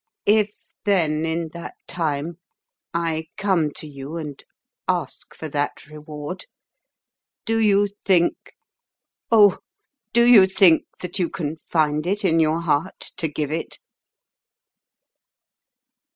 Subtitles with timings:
[0.25, 0.51] if
[0.83, 2.39] then, in that time,
[2.91, 4.43] I come to you and
[4.87, 6.45] ask for that reward,
[7.45, 8.35] do you think,
[9.29, 9.59] oh,
[10.11, 13.77] do you think that you can find it in your heart to give it?"